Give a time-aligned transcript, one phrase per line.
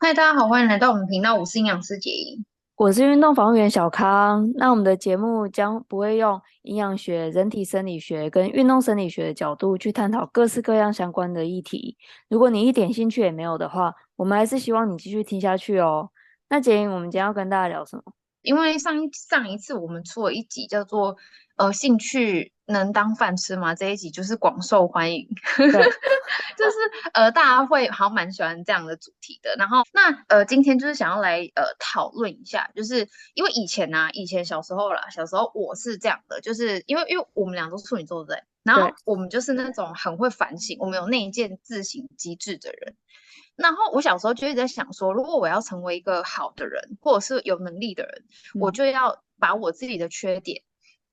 [0.00, 2.44] 嗨，大家好，欢迎来到我们频道，我是营养师杰英，
[2.76, 4.48] 我是运动防护员小康。
[4.54, 11.96] 那我们的节目将不会用营养学、人体生理学跟运动生理学的角度去探讨各式各样相关的议题。
[12.28, 16.10] 如果你一点兴趣也没有的话，我们还是希望你继续听下去哦。
[16.48, 18.04] 那杰英，我们今天要跟大家聊什么？
[18.42, 21.16] 因为上一上一次我们出了一集叫做
[21.58, 23.74] 呃兴趣能当饭吃吗？
[23.74, 25.66] 这一集就是广受欢迎，对
[26.56, 26.76] 就是
[27.12, 29.54] 呃大家会好像蛮喜欢这样的主题的。
[29.58, 42.94] 然后那呃今天就是想要来呃讨论一下，就是因为以前呢、啊，以前小时候啦，小时候我是这样的，就是因为因为我们俩都是处女座对，然后我们就是那种很会反省，我们有内建自省机制的人。
[43.56, 50.62] 然后我小时候就一直在想说，如果我要成为一个好的人，或者是有能力的人，嗯、我就要把我自己的缺点，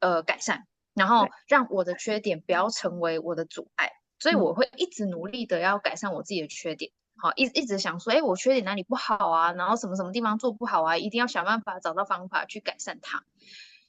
[0.06, 3.90] 呃，改善，然后让我的缺点不要成为我的阻碍。
[4.20, 9.52] 所以我会一直努力的要改善我自己的缺点，好，一一直想说，哎，我缺点哪里不好啊？
[9.54, 10.96] 然后什么什么地方做不好啊？
[10.96, 13.24] 一定要想办法找到方法去改善它。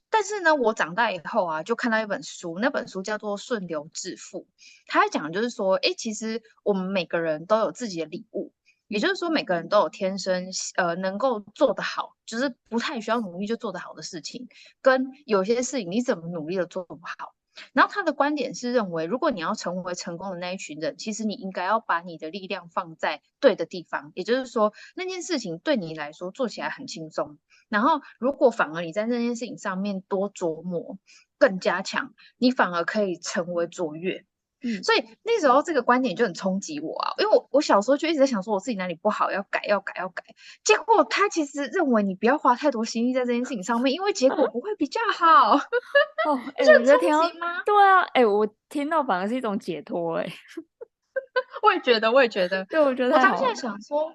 [0.08, 4.40] 但是呢，我长大以后啊，就看到一本书，那本书叫做《顺流致富》，
[4.86, 8.52] 他讲就是说，哎，其实我们每个人都有自己的礼物，
[8.88, 14.48] 也就是说，每个人都有天生呃能够做得好，就是不太需要努力就做得好的事情，
[14.80, 17.34] 跟有些事情你怎么努力都做不好。
[17.72, 27.38] 然后他的观点是认为，如果你要成为成功的那一群人，其实你应该要把你的力量放在对的地方，也就是说，那件事情对你来说做起来很轻松。
[27.70, 30.98] 然后，如果反而你在那件事情上面多琢磨、
[31.38, 34.26] 更加强，你反而可以成为卓越。
[34.62, 40.24] 嗯，所以那时候这个观点就很冲击我啊，因为我我小时候就一直在想说我自己哪里不好，要改，要改，要改。
[40.64, 45.56] 结果他其实认为你不要花太多心力在这件事情上面，因为结果不会比较好。
[46.26, 47.62] 哦，哎、欸，你在听吗？
[47.64, 50.24] 对啊，哎、欸，我听到反而是一种解脱、欸。
[50.24, 50.32] 哎，
[51.62, 54.12] 我也觉得，我也觉得，对，我觉得我当时在想说。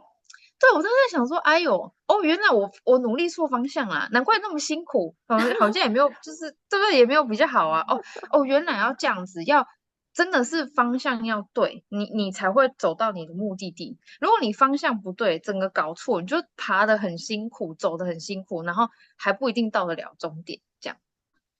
[0.59, 6.99] 对，我当时在想说，哎呦，哦，原来我我努力错方向啊，难怪那么辛苦，好像也没有，就是对不对？
[6.99, 7.83] 也没有比较好啊。
[7.87, 9.65] 哦哦，原来要这样子，要
[10.13, 13.97] 真的是方向要对，你你才会走到你的目的地。
[14.19, 20.59] 如果你方向不对，整个搞错，你就爬得很辛苦，走得很辛苦，然后还不一定到得了终点。
[20.79, 20.97] 这样，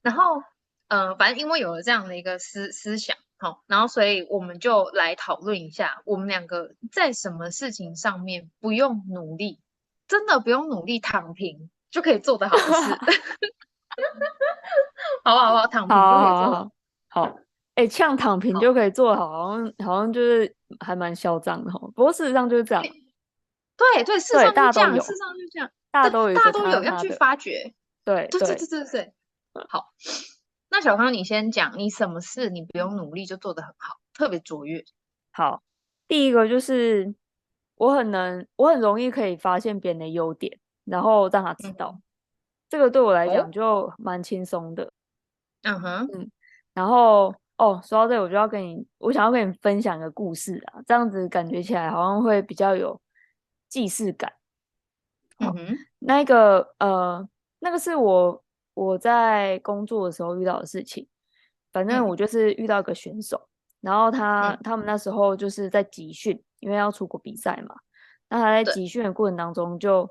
[0.02, 0.42] 然后
[0.88, 3.18] 嗯、呃，反正因为有了这样的一个思思想。
[3.38, 9.60] 好，然后所以我们就来讨论一下，我们两个在什么事情上面不用努力，
[10.08, 12.68] 真的不用努力，躺平就可以做得好的事。
[15.24, 15.48] 好不好？
[15.48, 16.70] 好 好，躺平就可以做好。
[17.08, 17.36] 好，
[17.82, 21.80] 哎，像躺平就可以做好，好像好像就是还蛮嚣张的哈。
[21.96, 22.84] 不过事实上就是这样。
[22.84, 27.74] 对对，事实上就这样，事实上就这样，大家都有，大家都有要去发掘。
[28.06, 29.14] 对对对对对对，
[29.68, 29.92] 好。
[30.70, 34.86] 那小康，你先讲，你什么事你不用努力就做得很好，特别卓越。
[35.32, 35.64] 好，
[36.08, 37.16] 第一个就是
[37.76, 42.04] 我很能，我很容易可以发现别人的优点，然后让他知道，嗯、
[42.70, 44.92] 这个对我来讲就蛮轻松的。
[45.64, 46.32] 嗯哼，嗯，
[46.74, 53.00] 然后哦，说到这，我就要跟你，我想要跟你分享一个故事啊，这样子感觉起来好像会比较有
[53.70, 54.34] 既视感。
[55.38, 57.28] 嗯哼，那个呃，
[57.60, 58.44] 那个是我。
[58.74, 61.06] 我在工作的时候遇到的事情，
[61.74, 67.76] 反正我就是遇到一个选手，嗯、然后他、嗯、他们那时候就是在集训，因为要出国比赛嘛。
[68.30, 70.10] 那他在集训的过程当中就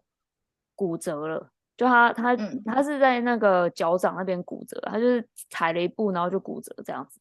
[0.75, 7.19] 骨折了，就他他、嗯、他是在那个脚掌那边骨折，他就是踩了一步，然后就骨折这样子。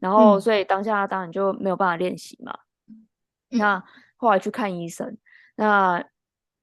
[0.00, 2.52] 然后所以当下他当然就没有办法练习嘛。
[2.88, 3.06] 嗯、
[3.50, 3.84] 那
[4.16, 5.16] 后来去看医生，
[5.54, 6.04] 那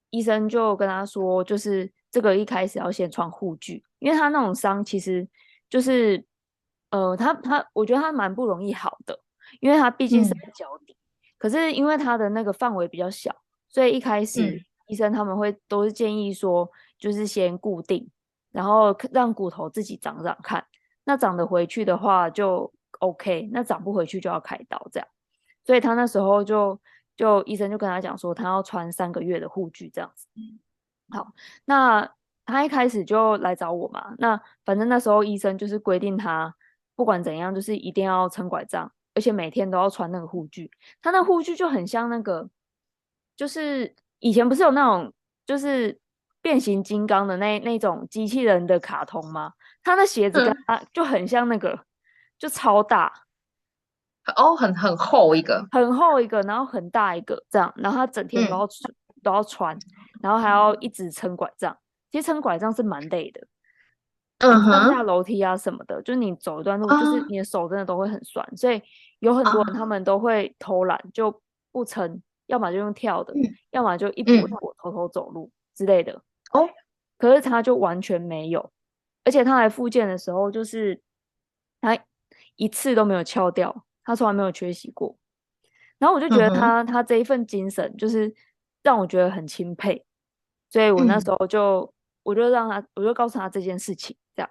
[0.09, 1.90] 医生就跟他说，就是。
[2.09, 5.28] 这个一开始要先穿护具，因为他那种伤其实
[5.70, 6.25] 就是，
[6.90, 9.20] 呃，他他我觉得他蛮不容易好的，
[9.59, 10.98] 因为他毕竟是在脚底，嗯、
[11.38, 13.36] 可是因为他的那个范围比较小，
[13.68, 16.68] 所以一开始医生他们会都是建议说，
[16.98, 18.09] 就是先固定，
[18.52, 20.66] 然后让骨头自己长长看，
[21.04, 25.08] 那长得回去的话就 OK，那长不回去就要开刀这样，
[25.66, 26.80] 所以他那时候就
[27.16, 30.28] 就医生就跟他讲说，他要穿三个月的护具这样子。
[31.10, 31.33] 好，
[31.66, 32.12] 那
[32.45, 34.16] 他一开始就来找我嘛。
[34.18, 36.56] 那反正那时候医生就是规定他
[36.95, 40.69] 不管怎样，就是一定要撑拐杖，而且每天都要穿那个护具。
[41.01, 42.50] 他那护具就很像那个，
[43.36, 45.13] 就是以前不是有那种
[45.45, 46.00] 就是
[46.42, 49.54] 变形金刚的那那种机器人的卡通吗？
[49.83, 51.86] 他的鞋子跟他就很像那个，嗯、
[52.38, 53.12] 就超大，
[54.36, 58.94] 哦，很很厚一个，很厚一个，然后很大一个这样，然后他整天都要、嗯、
[59.24, 59.78] 都要穿。
[60.19, 61.78] 然后还要一直撑拐杖，
[62.12, 63.48] 其实撑拐杖是蛮累的，
[64.39, 68.81] 嗯哼，上下楼梯啊什么的，就是你走一段路，就是你的手真的都会很酸，uh 所以
[69.19, 71.39] 有很多人他们都会偷懒，就
[71.72, 76.19] 不撑，要么就用跳的，嗯、要么就一跛一跛偷偷走路之类的。
[76.51, 76.68] 哦，
[77.19, 78.72] 可是他就完全没有，
[79.24, 81.00] 而且他来复健的时候，就是
[81.80, 81.95] 他
[82.57, 85.18] 一次都没有翘掉，他从来没有缺席过。
[85.98, 88.31] 然后我就觉得他、嗯、他这一份精神，就是
[88.83, 90.06] 让我觉得很钦佩，
[90.69, 91.94] 所以我那时候就、嗯、
[92.24, 94.50] 我就让他，我就告诉他这件事情，这样，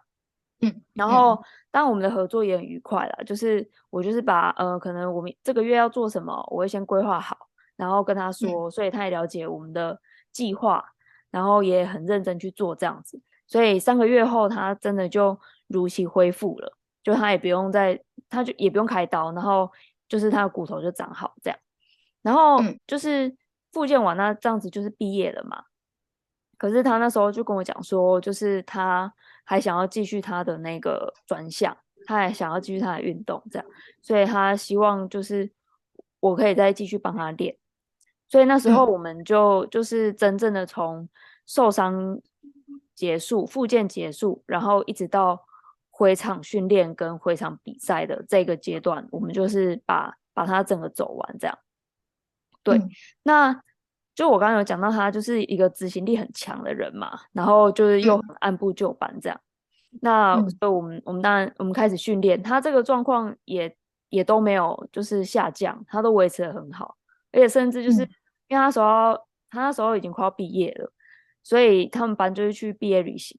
[0.62, 1.42] 嗯，然后。
[1.70, 7.36] 当然我们的合作也很愉快了，就是我就是把呃可能我们这个月要做什么，我会先规划好，
[7.76, 10.00] 然后跟他说，嗯、所以他也了解我们的
[10.32, 10.82] 计划。
[11.28, 16.72] 然后也很认真去做这样子，所以三个月后他真的就如期恢复了，
[17.06, 19.70] 就他也不用再，他就也不用开刀，然后
[20.08, 21.56] 就是他的骨头就长好这样，
[22.20, 23.32] 然后就是
[23.70, 25.62] 复健完那这样子就是毕业了嘛。
[26.58, 29.14] 可是他那时候就跟我讲说，就是他
[29.44, 31.76] 还想要继续他的那个专项，
[32.06, 33.68] 他还想要继续他的运动这样，
[34.02, 35.48] 所以他希望就是
[36.18, 37.56] 我可以再继续帮他练。
[38.28, 41.08] 所以那时候我们就、嗯、就是真正的从
[41.46, 42.20] 受伤
[42.96, 45.45] 结束、复健结束，然后一直到
[45.98, 51.58] 回场训练跟回场比赛的这个阶段，我们就是把把它整个走完这样。
[52.62, 52.90] 对，嗯、
[53.22, 53.62] 那
[54.14, 59.40] 就我刚刚有讲到他就是一个执行力很强的人嘛，然后就是又很按部就班这样。
[59.92, 63.74] 嗯、那所以我们我们当然我们开始训练，他这个状况也
[64.10, 66.94] 也都没有就是下降，他都维持的很好。
[67.32, 68.02] 而且甚至就是，
[68.48, 70.92] 因为他那时候、嗯、他那时候已经快要毕业了，
[71.42, 73.38] 所以他们班就是去毕业旅行。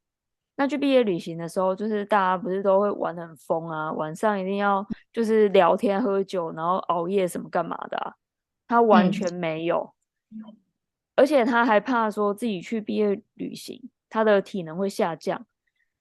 [0.57, 8.13] 那去毕业旅行的时候，就是大家不是都会玩得很疯啊，晚上一定要就是聊天喝酒，然后熬夜什么干嘛的啊。
[8.67, 9.93] 他完全没有，
[10.31, 10.57] 嗯、
[11.15, 15.45] 而且他还怕说自己去毕业旅行，他的体能会下降，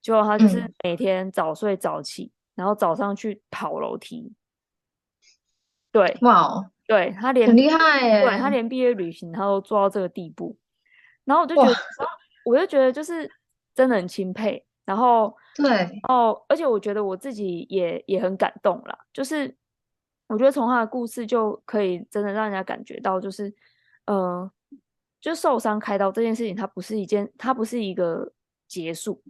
[0.03, 4.33] 就他就是每天早睡早起，然后早上去跑楼梯。
[5.93, 6.71] 对，哇哦。
[6.89, 10.57] 对他连很厉害耶，对他连毕业旅行他都做到这个地步，
[11.25, 11.75] 然后我就觉得，
[12.45, 13.29] 我就觉得就是
[13.77, 14.67] 真的很钦佩。
[14.85, 19.57] 然后对，哦，而且我觉得我自己也也很感动啦，就是
[20.27, 23.55] 我觉得从他的故事就可以真的让人家感觉到，就是
[24.07, 24.51] 呃，
[25.21, 28.33] 就受伤开刀这件事情，它不是一件，它不是一个
[28.67, 29.23] 结束。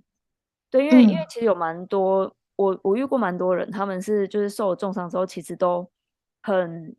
[0.70, 5.90] 对，因为、嗯、因为其实有蛮多我我遇过蛮多人，他们是就是受了重伤之后，其实都
[6.42, 6.96] 很。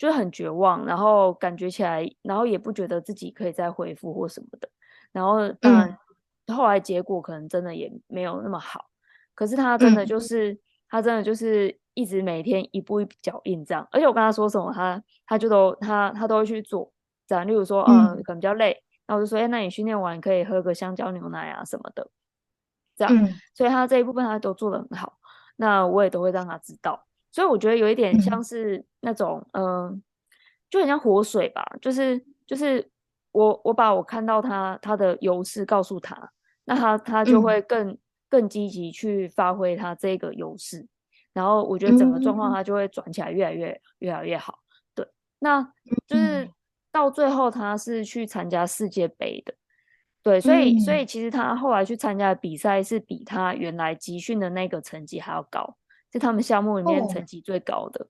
[0.00, 4.66] 就很绝望，然后感觉起来，然后也不觉得自己可以再恢复或什么的，
[5.12, 5.98] 然后当然、嗯、
[6.50, 8.86] 后来结果可能真的也没有那么好。
[9.34, 10.58] 可是他真的就是，嗯、
[10.88, 16.92] 他真的就是一直每天一步一脚印这样，而且我跟他说什么，他他就都他他都会去做
[17.26, 17.46] 这样。
[17.46, 22.10] 例如说，嗯，可能比较累，那我就说，哎，那你训练完可以喝个香蕉牛奶啊什么的，
[22.96, 23.16] 这样。
[23.16, 25.18] 嗯、所以他这一部分他都做的很好，
[25.56, 27.06] 那我也都会让他知道。
[27.32, 30.00] 所以我觉得有一点像是那种，嗯、呃，
[30.68, 32.90] 就很像活水吧，就是就是
[33.32, 36.30] 我我把我看到他他的优势告诉他，
[36.64, 37.98] 那他他就会更、嗯、
[38.28, 40.86] 更积极去发挥他这个优势，
[41.32, 44.58] 然后我觉得整个状况他就会转起来越来越、嗯、越来越好。
[44.94, 45.06] 对，
[45.38, 45.62] 那
[46.06, 46.50] 就是
[46.92, 49.54] 到最后他是去参加世界杯的，
[50.22, 55.76] 对，所以、嗯、所以其实他后来去参加的比赛是比他原来集训的那个成绩还要高。
[56.12, 58.08] 是他们项目里面成绩最高的，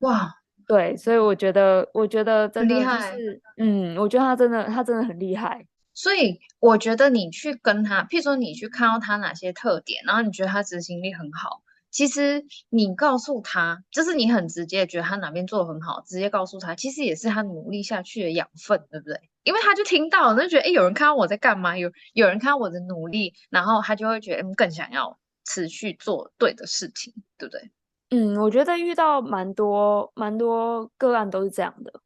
[0.00, 0.30] 哇，
[0.66, 3.16] 对，所以我觉得，我觉得真的就是，厉害。
[3.56, 5.66] 嗯，我觉得他真的，他真的很厉害。
[5.98, 19.18] 所以我觉得你去跟他，譬如说你去看到他哪些特点，然后你觉得他执行力很好，其实你告诉他，就是你很直接觉得他哪边做的很好，直接告诉他，其实也是他努力下去的养分，对不对？
[19.42, 25.18] 因为他就听到，就觉得，哎，有人看到我在干嘛，有有人看到我的努力，然后他就会觉得，嗯，更想要。
[25.50, 27.70] 持续做对的事情，对不对？
[28.10, 32.02] 嗯，我觉得遇到蛮多蛮多个案都是这样的。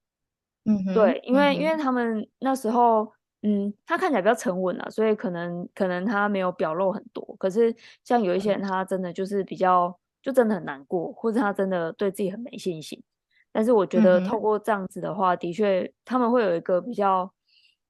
[0.65, 7.25] 嗯哼，对，因为、嗯、因为他们那时候，嗯，他看起来比较沉稳啊，所以可能可能他没有表露很多。
[7.39, 13.03] 可是像有一些人，他真的就是比较，嗯、就真的很难过，或者他真的对自己很没信心。
[13.51, 17.31] 但是我觉得透过这样子的话，嗯、的确他们会有一个比较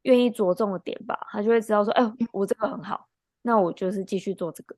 [0.03, 3.07] 愿意着重的点吧，他就会知道说，哎，我这个很好，
[3.43, 4.75] 那我就是继续做这个。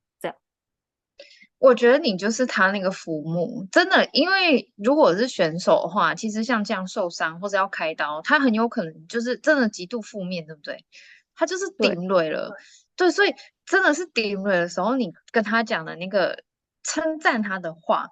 [1.65, 10.85] 我觉得你就是他那个浮木，真的，因为如果是选手的话，其实像这样受伤或者要开刀，他很有可能就是真的极度负面，对不对？
[11.33, 12.55] 他就是顶累了，
[12.95, 13.33] 对，对，所以
[13.65, 16.43] 真的是顶累的时候，你跟他讲的那个
[16.83, 18.09] 称赞他的话，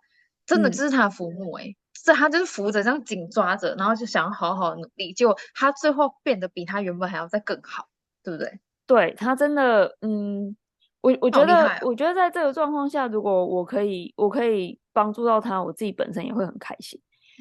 [0.47, 7.87] 真的就是他浮木，哎、嗯，是他就是扶着这样紧抓着，然后就想要好好努力，结果他最后变得比他原本还要再更好，
[8.23, 8.59] 对不对？
[8.87, 10.57] 对，他真的，嗯。
[11.03, 16.97] 我我觉得，哦、我觉得在这个状况下，如果我可以，我可以帮助到他，我自己本身也会很开心。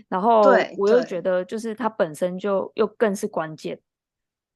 [0.08, 0.42] 然后
[0.78, 3.78] 我又觉得就是他本身就又更是关键，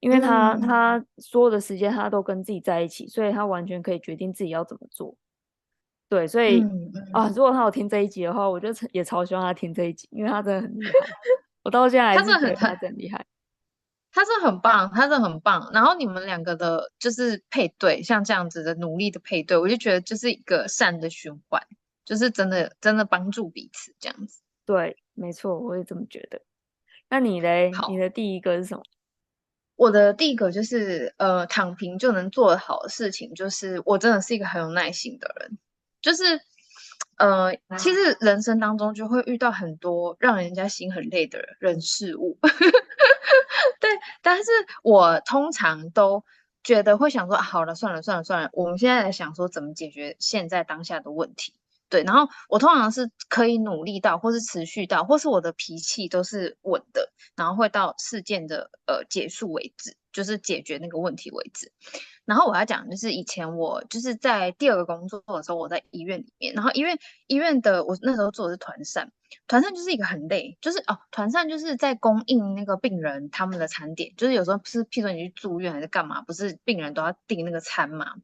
[0.01, 5.15] 因为他、嗯、他所有的时间他都跟自己在一起，所以他完全可以决定自己要怎么做。
[6.09, 10.93] 对，所以、嗯、啊，如果他有听这一集的话，我就也超希望他听这一集，因为他真的很厉害。
[11.63, 13.25] 我到现在还是觉得他真厉害。
[14.17, 15.71] 他是很棒，他是很棒。
[15.75, 21.63] 然后你们两个的就是配对，像这样子的努力的配对，我就觉得就是一个善的循环，
[22.03, 24.41] 就是真的真的帮助彼此这样子。
[24.65, 26.41] 对，没错，我也这么觉得。
[27.11, 27.71] 那你嘞？
[27.91, 28.83] 你的第一个是什么？
[29.77, 35.59] 我的第一个就是呃，躺平就能做得好的事情，就是我真的是一个很有耐心的人。
[36.01, 36.41] 就是
[37.19, 42.39] 呃，其实人生当中就会遇到很多让人家心很累的人事物。
[43.81, 43.91] 对，
[44.23, 44.51] 但是
[44.83, 46.25] 我通常都
[46.63, 51.55] 觉得会想说，好了，算了，算了，算了，我们现在来想说怎么解决现在当下的问题。
[51.89, 61.71] 对，然后我通常是可以努力到，或是持续到，或是我的脾气都是稳的，然后会到事件的呃结束为止，就是解决那个问题为止。
[62.25, 69.13] 然后我要讲，就是以前我就是在第二个工作的时候，我在医院里面，然后因为医院的我那时候做的是团膳，
[69.47, 78.15] 团膳就是一个很累，就是哦，团膳就是在供应那个病人他们的餐点，就是有时候是，譬如说你去住院还是干嘛，不是病人都要订那个餐嘛，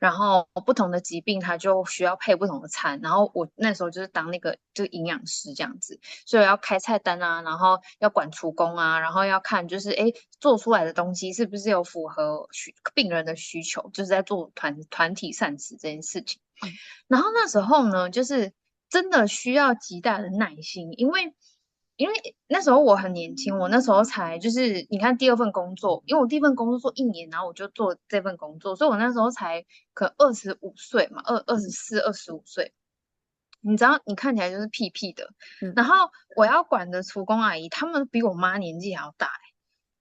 [0.00, 13.36] 然后不同的疾病他就需要配不同的餐，然后我那时候就是当那个就营养师这样子，所以要开菜单啊，然后要管厨工啊，然后要看就是哎做出来的东西是不是有符合需病人的。
[13.42, 16.40] 需求就是在做团团体膳食这件事情，
[17.08, 18.52] 然后那时候呢，就是
[18.88, 21.34] 真的需要极大的耐心，因为
[21.96, 22.14] 因为
[22.48, 29.64] 那时候我很年轻，我那时候才就是你看第二份工作，因为我第一份工作做一年，然后我就做这份工作，所以我那时候才
[29.94, 32.72] 可二十五岁嘛，二二十四、二十五岁，
[33.60, 39.30] 你知道你看起来就是屁屁的，嗯、然后我要管的厨工阿姨，他们比我妈年纪还要大，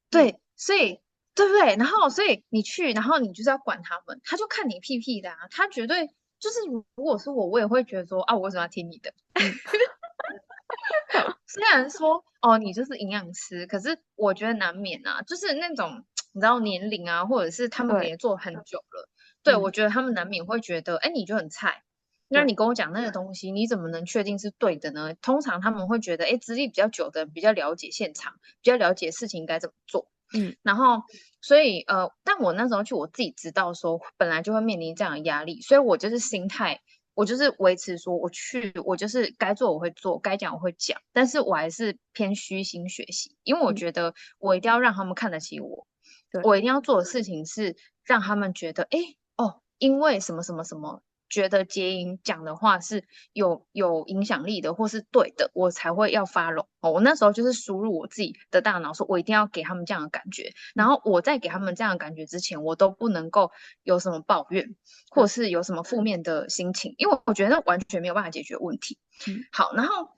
[0.09, 0.99] 对，嗯、所以。
[1.33, 1.77] 对不对？
[1.77, 6.59] 然后，所以你去，然后你就是要管他们，他就看你屁屁的啊，他绝对就是，
[6.95, 9.13] 如果是我，我也会觉得说啊，我为什么要听你的？
[11.47, 19.07] 虽然说哦，你就是营养师，可是我觉得难免啊，就是那种你知道年龄啊，或者是他们也做很久了，
[19.43, 21.83] 对，对我觉得他们难免会觉得，哎，你就很菜，
[22.29, 25.13] 那你跟我讲那个东西，你怎么能确定是对的呢？
[25.21, 30.07] 通常他们会觉得，哎，资历比较久的，比较了解现场，比较了解事情该怎么做。
[30.33, 31.03] 嗯，然后，
[31.41, 36.81] 所以，呃，但我那时候去，我自己知道说，本来就会面临这样的压力，所以我就是心态，
[37.13, 45.87] 我就是维持说，我去，我就是该做我会做，该讲我会讲，但是我还是偏虚心学习，因为我觉得我一定要让他们看得起我，
[46.31, 48.99] 嗯、我一定要做的事情是让他们觉得，哎，
[49.35, 51.01] 哦，因为什么什么什么。
[51.31, 56.91] 觉得结营讲的话是有有影响力的，或是对的，我才会要 follow 哦。
[56.91, 60.51] 我那时候就是输入我自己的大脑，说我一定要给他们这样的感觉。
[60.75, 63.51] 然后我在给他们这样的感觉之前，我都不能够
[63.83, 64.75] 有什么抱怨，
[65.09, 68.99] 或是有什么负面的心情，因为我觉得完全没有办法解决问题。
[69.25, 70.09] 嗯，好，然后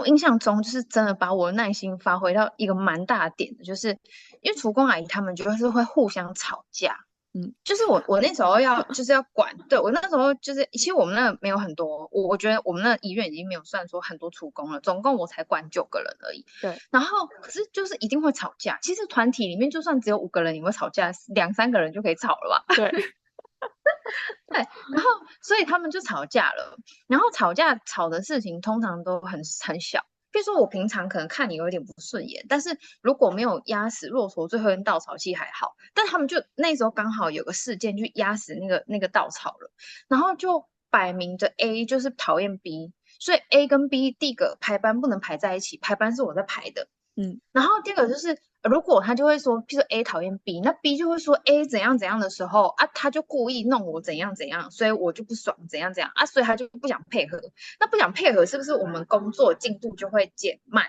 [0.00, 3.98] 我印象中就是真的把我的耐心发挥到一个蛮大点的，就是
[4.40, 7.04] 因为厨工阿姨他们就是会互相吵架。
[7.40, 16.44] 嗯，就是我我那时候要就是要管，对我那时候就是其实我们那没有很多，我我觉得我们那医院已经没有算说很多厨工了，总共我才管九个人而已。
[16.60, 22.74] 对，然后可是就是一定会吵架，其实团体里面就算只有五个人，你会吵架，两三个人就可以吵了吧？
[22.74, 22.90] 对，
[24.48, 25.08] 对，然后
[25.40, 26.76] 所以他们就吵架了，
[27.06, 30.04] 然后吵架吵的事情通常都很很小。
[30.30, 35.74] 比如说我平常可能看你有点不顺眼，但是如果没有压死骆驼最后一根稻草，其实还好。
[35.94, 39.70] 但他们就那时候刚好有个事件去压死那个那个稻草了，
[40.08, 46.88] 然后就摆明着 A 就是讨厌 B，所以 A 跟 B 第一个排班不能排在一起，排班是我在排的。
[47.16, 48.38] 嗯，然后第二个就是。
[48.62, 57.40] 如果他就会说，譬如说 A 讨厌 B，那 B 就会说 A 怎样怎样的时候啊，他就故意弄我怎样怎样，所以我就不爽怎样怎样啊，所以他就不想配合。
[57.78, 60.86] 那不想配合，是不是我们工作进度就会减慢？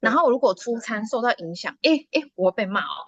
[0.00, 3.06] 然后如果出餐受到影响，哎哎，我会被骂哦，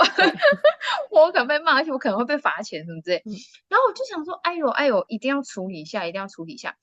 [1.10, 3.22] 我可能被骂，而且我可能会被罚钱什么之类。
[3.68, 6.76] 然后我就想说，哎呦哎呦，一定要处理一下，一定要处理一下。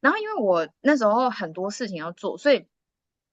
[0.00, 2.66] 然后因为我那时候很多事情要做，所以。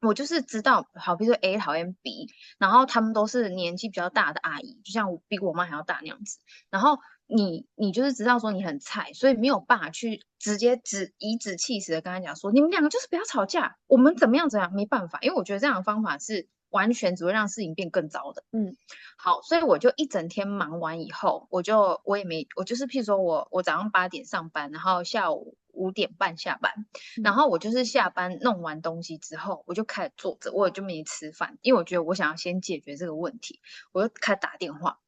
[0.04, 6.40] 我就是知道，好，比如说 A 讨厌 B，然后他们都是年纪比较大的阿姨，就像我比我妈还要大那样子。
[6.70, 18.44] 然后你你就是知道说你很菜，所以没有办法去直接指以指气使的跟他讲说，你们两个就是不要吵架，我们怎么样怎么样，没办法，因为我觉得这样的方法是完全只会让事情变更糟的。
[18.52, 18.76] 嗯，
[19.16, 26.74] 好，所以我就一整天忙完以后，我就我也没我就是譬如说我我早上八点上班，然后下午五点半下班，
[27.18, 33.62] 嗯、然后我就是下班弄完东西之后，我就开始坐着，我也就没吃饭，因为我觉得我想要先解决这个问题，
[33.94, 35.00] 我就开始打电话，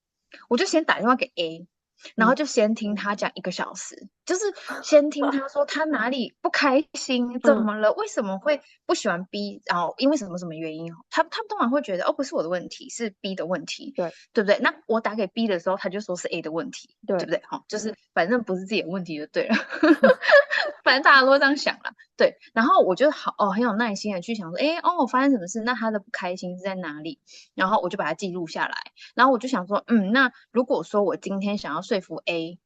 [0.48, 1.68] 我就先打电话给 A。
[2.14, 4.46] 然后就先听他讲一个小时，嗯、就是
[4.84, 14.60] 先听他说他哪 里不开心，怎么了，嗯、为什么会不喜欢 B，然后因为什么什么原因，他他们通常会觉得哦，不是我的问题，是 B 的问题，对对不对？
[14.60, 17.42] 那我打给 B 的时候，他就说是 A 的问题，对，对不对？
[17.48, 19.56] 好，就是反正不是自己的问题就对了，
[20.84, 21.92] 反正大家都会这样想了。
[22.18, 22.38] 对。
[22.54, 25.62] 然后我就好哦，很有耐心的去想说，哎哦，我发生什么事？
[25.62, 27.20] 那他的不开心是在哪里？
[27.54, 28.76] 然后我就把它记录下来，
[29.14, 32.58] 然后我就想说，嗯，那如果说我今天想要说服 A，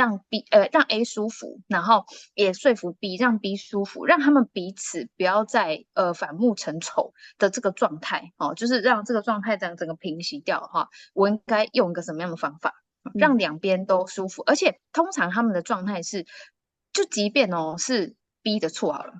[0.00, 10.88] 让 B 呃让 A 舒服，然后也说服 B，让 B 舒服，让他们彼此不要再呃反目成仇的这个状态哦，就是让这个状态这样整个平息掉哈、哦。
[11.12, 12.72] 我应该用一个什么样的方法，
[13.12, 14.40] 让两边都舒服？
[14.44, 16.24] 嗯、而且通常他们的状态是，
[16.94, 19.12] 就即便哦是 B 的错好了，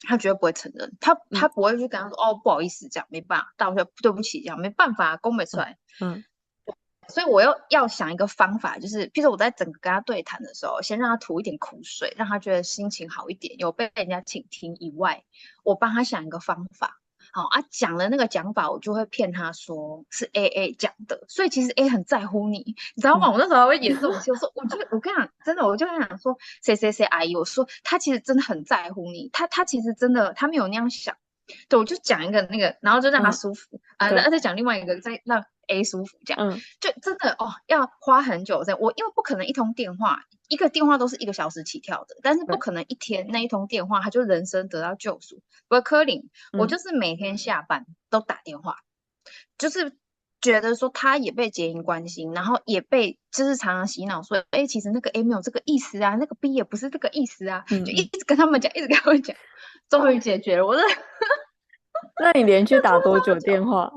[0.00, 6.18] 他绝对不会承认，他他不会去跟他说、嗯、哦不好意思这样没办法，道歉对不起这样没办法，攻没出来，嗯。
[6.18, 6.24] 嗯
[7.08, 15.24] 所以我又要想一个方法，就是，譬如说我在整个跟他对谈的时候，先让他吐一点苦水，让他觉得心情好一点，有被人家倾听以外，
[15.62, 17.00] 我帮他想一个方法。
[17.32, 23.28] 好啊，讲了那个讲法，我就会骗他说是 A A 讲的，所以其实 A 很在乎你，你知道吗？
[23.28, 31.16] 嗯、我那时候会演这种戏，我说，我就我跟你讲，真的，我就跟你讲说，谁谁谁阿姨，我说他其实真的很在乎你，他他其实真的他没有那样想，
[31.68, 35.44] 对，我就讲一个那个，然后就让他舒服、嗯、啊，然后再讲另外一个，再让。
[35.68, 38.62] A 舒服这样，嗯，就真的哦，要花很久。
[38.64, 45.36] 这样我因为不可能一通电话，一个电话都是一个小时起跳的，但是不可能一天那一通电话他就人生得到救赎。
[45.68, 46.28] 不过柯林，
[46.58, 48.78] 我就是每天下班都打电话，
[49.24, 49.96] 嗯、就是
[50.40, 59.34] 觉得说他也被杰英关心，然后也被就是常常洗脑说，哎，其实那个 A 没有这个意思啊，那个 B 也不是这个意思啊，嗯、就一直跟他们讲，一直跟他们讲，
[59.88, 60.66] 终于解决了。
[60.66, 60.82] 我的，
[62.20, 63.90] 那你连续打多久电话？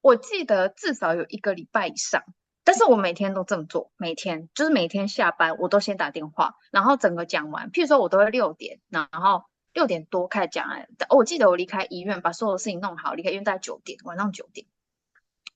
[0.00, 2.22] 我记得至少有一个礼拜以上，
[2.64, 7.70] 但是我每天都这么做，每天就是每天下班我都先打电话，然后整个讲完。
[7.70, 14.66] 譬如说我都会六点，然后六点多开始讲哎，我记得我离开医院把所有的事情弄好，离开医院大概九点，晚上九点。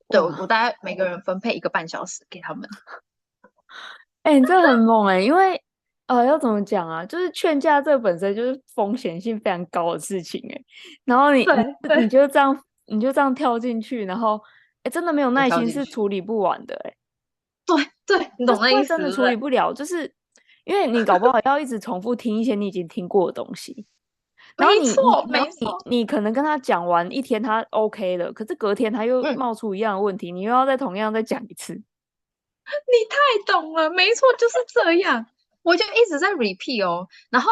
[0.09, 2.68] 对，我我大概每个人分配一个半小时给他们。
[4.24, 5.62] 哎、欸，你这很猛哎、欸，因为
[6.07, 7.07] 呃要怎么讲啊？
[7.07, 10.64] 就是劝架这本身就是风险性非常高的事情哎、欸，
[11.05, 11.46] 然后你
[12.00, 12.59] 你就这样。
[12.92, 14.40] 你就这样跳进去，然后
[14.83, 16.94] 哎，真的没有耐心是处理不完的哎。
[17.64, 17.76] 对
[18.07, 18.88] 对，你懂那意思？
[18.88, 20.14] 真的处理不了，就是
[20.64, 23.87] 因为你搞不好要一直重复听一些你已经听过的东西。
[24.59, 25.81] 没错，没错。
[25.87, 31.72] 你可能跟他讲完一天，他 OK 了，可是隔天他又冒出一样的问题，你又要再同样再讲一次。
[31.74, 31.83] 你
[33.09, 35.24] 太懂了，没错，就是这样。
[35.62, 37.50] 我就一直在 repeat 哦，然后。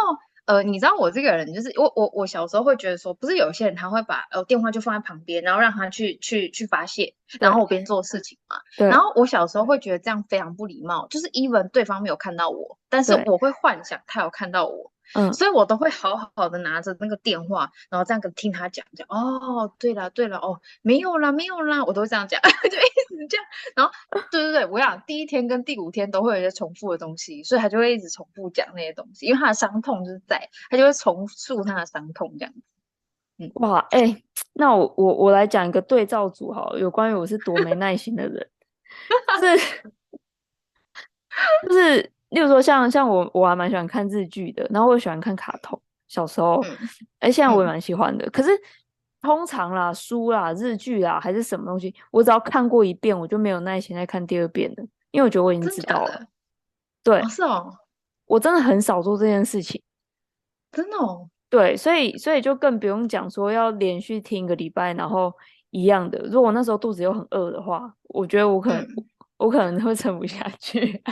[0.51, 8.57] 呃，你知道我这个人就是我我我小时候会觉得说，不是有些人他会把呃电话就放在旁边，然后让他去去去发泄，然后我边做事情嘛。
[8.77, 8.89] 对。
[8.89, 14.91] 然后我小时候会觉得这样非常不礼貌，就是 even 对方没有看到我，但是我会幻想他有看到我。
[15.15, 19.07] 嗯，所以我都会好好的拿着那个电话，然后这样跟听他讲讲。
[19.09, 23.47] 哦，对了对了，哦，没有啦没有啦，我都会这样讲， 就一直这样。
[23.75, 23.93] 然后，
[24.31, 32.61] 对对对，我想第一天跟第五天都会有一些重复的东西，所以他就会一直重复讲那些东西，因为他的伤痛就是在，他就会重述他的伤痛这样子。
[33.39, 38.49] 嗯，哇，哎、欸，那我我我来讲一个对照组哈，有关于我是多没耐心的人，
[39.41, 39.93] 是，
[41.67, 42.13] 就是。
[42.31, 45.81] 例如说像，像像我，我还蛮喜欢看日剧的，然后我也喜欢看卡通。
[46.09, 46.61] 小时候，
[47.21, 48.27] 哎、嗯，现在我也蛮喜欢的。
[48.27, 48.51] 嗯、可是
[49.21, 56.27] 通常啦，书啦、日剧啦，还是什么东西，我只要看过一遍，我就没有耐心再看第二遍了，因为我觉得我已经知道了。
[57.05, 57.73] 对，哦是哦，
[58.27, 59.81] 我真的很少做这件事情。
[60.73, 61.29] 真的哦。
[61.49, 65.33] 对，所以所以就更不用讲说要连续听一个礼拜，然后
[65.71, 66.19] 一样的。
[66.31, 71.03] 如果那时候肚子又很饿的话，我觉得我可能、嗯、我可能会撑不下去。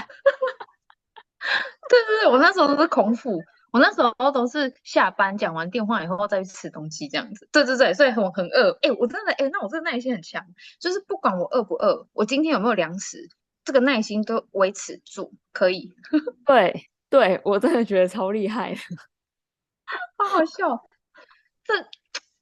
[1.88, 3.40] 对对对，我那时候都是空腹，
[3.72, 7.48] 我那时候都是下班讲完电话以后再去吃东西这样子。
[7.52, 8.78] 对对对，所以很很饿。
[8.82, 10.44] 哎，我真的哎，那我这个耐心很强，
[10.78, 13.28] 就是不管我饿不饿，我今天有没有粮食，
[13.64, 15.94] 这个耐心都维持住，可以。
[16.46, 18.80] 对对，我真的觉得超厉害的，
[20.16, 20.88] 好好笑。
[21.64, 21.74] 这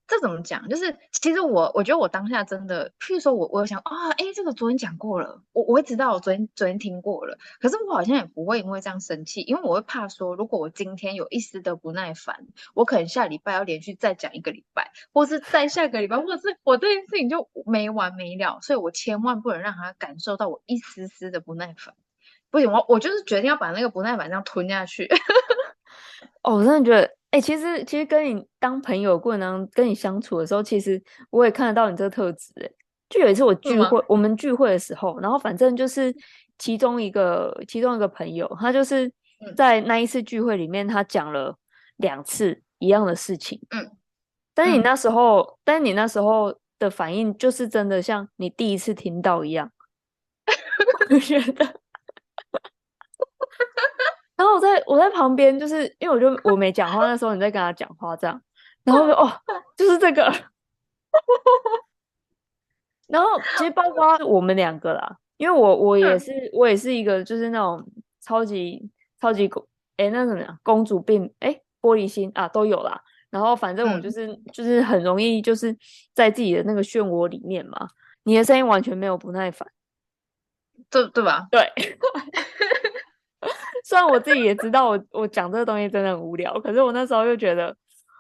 [0.09, 0.69] 这怎么讲？
[0.69, 21.95] 就是其实我我觉得我当下真的，譬如说我我想啊，哎，这个昨天讲过了，我我会知道我昨天昨天听过了，可是我好像也不会因为这样生气，因为我会怕说，如果我今天有一丝的不耐烦，我可能下礼拜要连续再讲一个礼拜，或是再下个礼拜，或者是我这件事情就没完没了，所以我千万不能让他感受到我一丝丝的不耐烦，
[22.51, 25.09] 不行，我我就是决定要把那个不耐烦这样吞下去。
[26.43, 27.17] 哦，我真的觉得。
[27.37, 32.51] 哎、欸，其实其实跟你当朋友过程当中，跟你相处的时候，其实我也看得到你这个特质。
[32.63, 32.71] 哎，
[33.11, 36.15] 就有一次我聚会，我们聚会的时候，然后反正就是
[36.57, 39.13] 其中一个其中一个朋友，他就是
[39.55, 41.55] 在那一次聚会里面，他讲了
[41.97, 43.61] 两次一样的事情。
[43.69, 43.91] 嗯，
[44.55, 49.71] 但是你那时候，嗯、但是你那时候的反应，就是真的像你第一次听到一样，
[51.13, 51.81] 我觉得。
[54.37, 58.41] 然后我在我在旁边，就是因为我就我没讲话， 那时候你在跟他讲话这样，
[58.85, 59.33] 然后就哦，
[59.77, 60.31] 就是这个，
[63.09, 67.83] 然后其实包括 我们两个啦，因为我我也是我也是一个就是那种
[68.21, 75.75] 超级超级公哎那什么样公主病哎玻璃心啊都有啦，然后反正我就是、嗯、就是很容易就是
[76.13, 77.89] 在自己的那个漩涡里面嘛，
[78.25, 79.67] 你的声音完全没有不耐烦，
[80.91, 81.47] 对对吧？
[81.51, 81.73] 对。
[83.87, 87.69] 虽然我自己也知道我我讲这个东西真的很无聊，可是我那时候又觉得，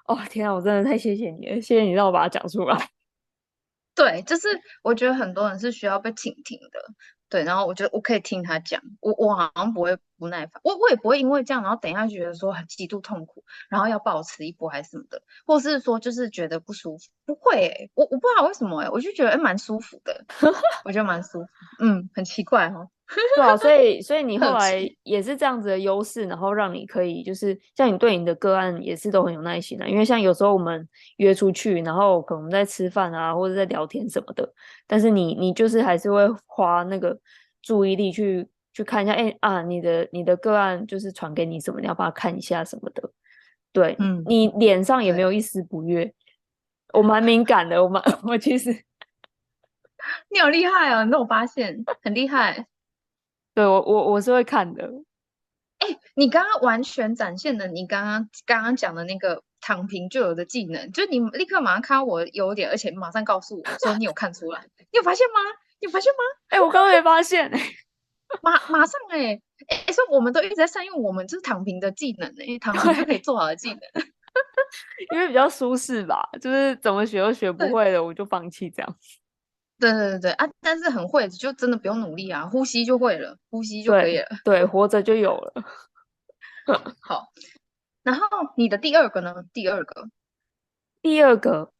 [0.06, 2.90] 哦天啊，我真的太谢谢你了，谢谢你让我把它讲出来。
[3.96, 4.46] 对，就是
[4.84, 6.78] 我觉得很多人是需要被倾听的，
[7.28, 20.24] 对，然后我觉得我可以听他讲，我我好像不会不耐烦，我我也不会因为这样，然后等一下觉得说很极度痛苦，然后要保持一波还是什么的，或是说就是觉得不舒服，不会、欸，我我不知道为什么诶、欸，我就觉得诶蛮舒服的，
[20.84, 21.48] 我觉得蛮舒服，
[21.80, 22.90] 嗯，很奇怪哈、哦。
[23.36, 30.88] 对啊，所以所以你后来也是这样子的优势，然后让你可以就是像你对你的个案也是都很有耐心的、啊，因为像有时候我们
[31.18, 34.52] 约出去，然后可能在吃饭啊或者在聊天什么的，
[34.88, 37.16] 但是你你就是还是会花那个
[37.62, 43.08] 注意力去去看一下，哎啊，你的你的个案就是传给你什么，你要把它看一下什么的，
[43.72, 46.12] 对，嗯，你脸上也没有一丝不悦，
[46.92, 48.72] 我蛮敏感的，我蛮 我其实
[50.30, 52.66] 你好厉害哦，你都有发现，很厉害。
[53.56, 54.84] 对我我我是会看的，
[55.78, 64.60] 哎、欸，你刚刚完全展现了你刚刚刚刚讲的那个躺平就有的技能，就你立刻马上看到我的优点，而且马上告诉我说你有看出来，
[64.92, 65.40] 你有发现吗？
[65.80, 66.18] 你有发现吗？
[66.48, 67.60] 哎、欸，我刚刚没发现、 欸，
[68.42, 73.80] 马马上哎、欸，哎、欸，所以我们都一直在善用我们就是躺平的技能、欸，哎，躺平就可以做好的技能，
[75.14, 78.96] 因为比较舒适吧，就是怎么学都学不会的，我就放弃这样。
[78.98, 79.25] 对
[79.78, 80.48] 对对对啊！
[80.60, 84.26] 但是很会，就真的不用努力啊，呼吸就会了，呼吸就可以了。
[84.44, 85.52] 对，对活着就有了。
[87.00, 87.28] 好，
[88.02, 89.44] 然后你的第二个呢？
[89.52, 90.08] 第二个，
[91.02, 91.70] 第二个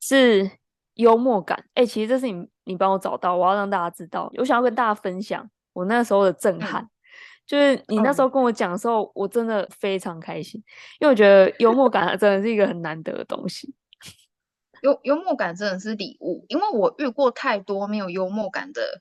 [0.00, 0.50] 是
[0.94, 1.66] 幽默感。
[1.74, 6.82] 哎，其实这是你你帮我找到，我要让大家知道，我想要跟大家分享我那时候的震撼。
[6.82, 6.90] 嗯、
[7.46, 10.62] 就是你那时候跟我讲的时候，嗯、我真的非常开心，
[10.98, 13.72] 因为我觉得幽默感真的是一个很难得的东西。
[14.86, 19.00] 幽幽默感真的是礼物，因为我遇过太多没有幽默感的，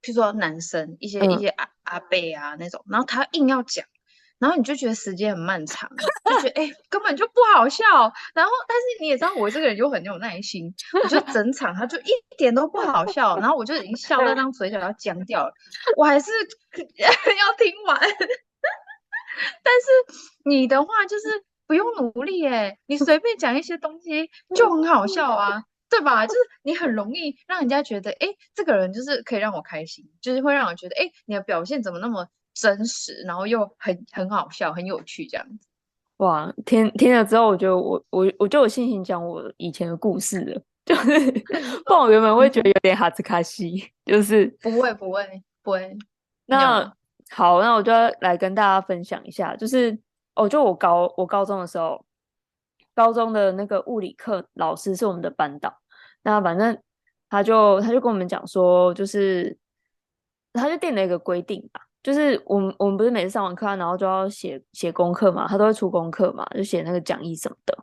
[0.00, 3.84] 譬如说男生，一些、嗯、一些阿阿伯啊那种，然后他硬要讲，
[4.38, 5.90] 然后你就觉得时间很漫长，
[6.24, 7.84] 就觉得哎、欸、根本就不好笑，
[8.32, 15.52] 然后但是你也知道我这个人就很有耐心，我觉得整场他就一点都不好笑， 然后我就已经笑到让嘴角要僵掉了，
[15.98, 16.30] 我还是
[16.96, 19.86] 要听完，但是
[20.46, 21.44] 你的话就是。
[21.70, 26.26] 不用努力哎，你 随便讲一些东西就很好笑啊， 对吧？
[26.26, 35.68] 就是你很容易让人家觉得，哎，这个人就是可以让我开心，就是会让我觉得，哎，你的表现怎么那么真实，然后又很很好笑，很有趣这样子。
[36.16, 41.30] 哇，听听了之后，我觉得我我我就有信心讲我以前的故事了， 就是
[41.86, 45.24] 不然我原本会觉得有点哈兹卡西，就是不会不会
[45.62, 45.96] 不会。
[46.46, 46.92] 那
[47.30, 49.96] 好，那我就要来跟大家分享一下，就是。
[50.40, 52.02] 哦，就我高我高中的时候，
[52.94, 55.82] 高中的那个物理课老师是我们的班导。
[56.22, 56.80] 那反正
[57.28, 59.54] 他就他就跟我们讲说，就是
[60.54, 67.76] 他就定了一个规定吧，就是我们我们不是每次上完课，然后就要写写功课嘛，他都会出功课嘛，就写那个讲义什么的。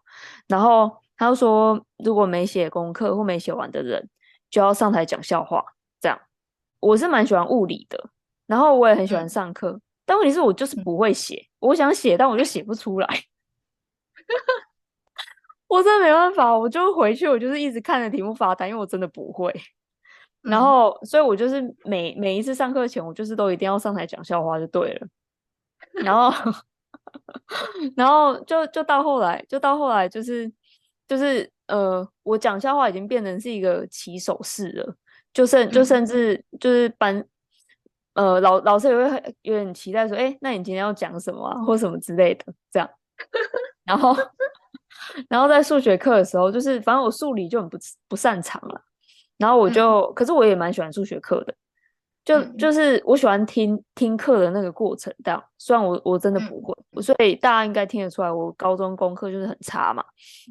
[0.47, 4.09] 然后他就说，如果没写功课或没写完的人，
[4.49, 5.63] 就要上台讲笑话。
[6.01, 6.19] 这样，
[6.79, 8.09] 我是蛮喜欢物理的，
[8.47, 9.73] 然后我也很喜欢上课。
[9.73, 13.07] 嗯但问题是我就是不会写，嗯、我想写，但我就写不出来。
[15.67, 19.51] 我真的没办法，我就回去，我就是一直看着题目发呆，因为我真的不会。
[20.43, 25.07] 嗯、然后，所以我就是每每一次上课前，我就是都一定要上台讲笑话就对了。
[26.03, 26.31] 然后，
[27.97, 30.49] 然后就就到后来，就到后来，就是
[31.05, 34.95] 就是呃，我讲笑话已经变成是一个起手式了，
[35.33, 37.25] 就甚就甚至就是班，
[38.17, 42.89] 呃，老老师也会有点期待说，哎、欸，那你今天要讲什么啊，或什么之类的，这样。
[43.85, 44.15] 然后，
[45.29, 47.77] 然后在数学课的时候，就是反正我数理就很不
[48.07, 48.81] 不擅长了，
[49.37, 51.53] 然后我就，嗯、可是我也蛮喜欢数学课的。
[52.25, 55.41] 就就是我喜欢听听课的那个过程，这样。
[55.59, 60.03] 虽然我我真的不会，所以大家应该听得出来，我高中功课就是很差嘛。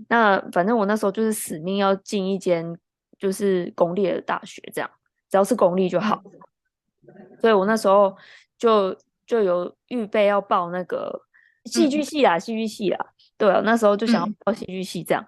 [0.09, 2.65] 那反正我那时候就是死命要进一间
[3.19, 4.89] 就是公立的大学，这样
[5.29, 6.23] 只要是公立就好。
[7.41, 8.17] 所以我那时候
[8.59, 11.23] 就就有预备要报那个
[11.65, 12.99] 戏剧系啦，戏剧系啦。
[13.39, 15.27] 对啊，那时候就想要报戏剧系这样。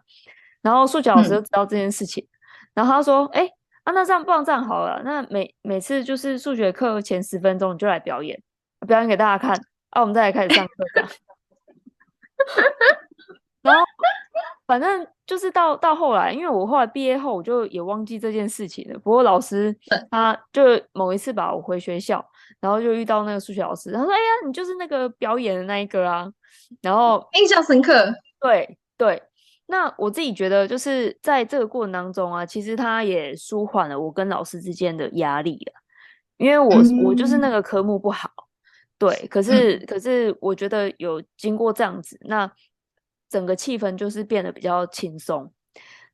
[0.62, 2.26] 然后数学老师就知道这件事情，
[2.74, 3.48] 然后他说：“哎。”
[3.84, 8.38] 啊，那这样不然这样好了，那每每次就是数学课前十分钟你就来表演，
[8.86, 11.08] 表演给大家看，啊，我们再来开始上课这样。
[13.62, 13.80] 然后
[14.68, 18.98] 反正就是到到后来，因为我后来毕业后我就也忘记这件事情了。
[19.00, 19.74] 不过老师
[20.10, 22.24] 他就某一次把我回学校，
[22.60, 26.30] 然后就遇到那个数学老师，他说：“哎呀，你就是那个表演的那一个啊。”
[26.82, 29.22] 然后印象深刻，对对。
[29.70, 35.72] 那我自己觉得，就是在这个过程当中啊，其实他也舒缓了我跟老师之间的压力了，
[36.38, 38.30] 因为我、嗯、我就是那个科目不好，
[38.98, 42.50] 对，可是、嗯、可是我觉得有经过这样子，那
[43.28, 45.50] 整个气氛就是变得比较轻松，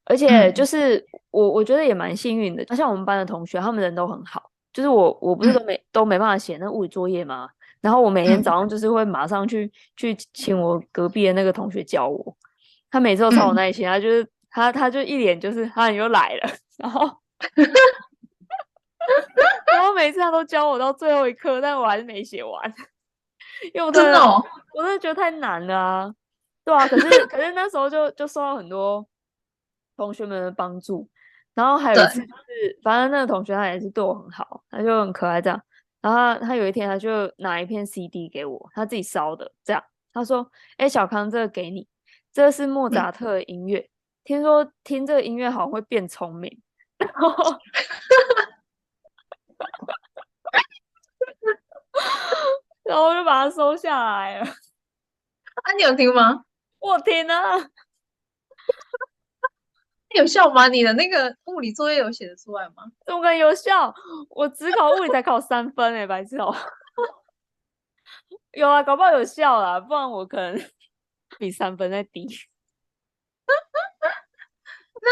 [0.04, 7.48] 而且就是、嗯、我我觉得也蛮幸运的，那像我们班的同学，他们人都很好，就是我我不是都没、嗯、都没办法写那物理作业吗？
[7.80, 12.36] 然后我每天早上就是会马上去、嗯、去请我隔壁的那个同学教我。
[12.90, 16.48] 他每次都超有耐心，嗯、他就是他，他就一脸就是他又来了，
[16.78, 17.00] 然后，
[19.72, 22.72] 然后每次他都教我到最后一刻，但我还是没写完，
[23.74, 26.14] 因为我真的，真的哦、我真的觉得太难了啊，
[26.64, 29.06] 对啊，可是可是那时候就就受到很多
[29.96, 31.06] 同学们的帮助，
[31.54, 35.62] 然后还有一次就是，反正那个同学他也是对我很好，他就很可爱这样，
[36.00, 41.86] 然后他，他有一天他就拿一片 CD 给我，他自己烧的这样，他说：“哎，小康，这个给你。”
[42.32, 43.90] 这是莫扎特的音乐，嗯、
[44.24, 46.60] 听说听这个音乐好像会变聪明，
[46.98, 47.30] 然后，
[52.82, 54.46] 然后我就把它收下来了。
[55.62, 56.44] 啊，你有听吗？
[56.84, 57.56] 我天啊，
[60.14, 60.68] 有效吗？
[60.68, 62.84] 你的那个物理作业有写得出来吗？
[63.06, 63.94] 怎么可能有效？
[64.28, 66.54] 我只考物理才考三分哎， 白痴哦。
[68.52, 70.60] 有啊，搞不好有效啦，不然我可能。
[71.36, 72.28] 比三分再低，
[75.02, 75.10] 那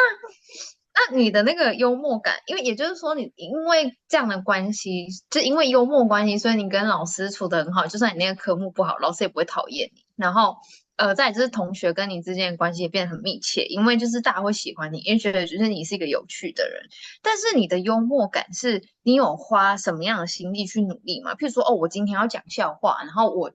[0.95, 7.89] 那你的那个幽默感，因为也就是说，你因为这样的关系，就因为幽默关系，所以你跟老师处的很好。
[7.89, 10.05] 就算你那个科目不好，老师也不会讨厌你。
[10.15, 10.59] 然后，
[11.03, 16.83] 呃，再就是同学跟你之间的关系也变得很密切，因为就是大家会喜欢你，因为觉得就是你是一个有趣的人。
[17.23, 21.35] 但是你的幽默感是你有花什么样的心力去努力吗？
[21.35, 23.53] 譬如说，哦，我今天要讲笑话，然后我。